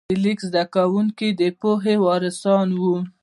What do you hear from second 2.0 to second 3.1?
وارثان وو.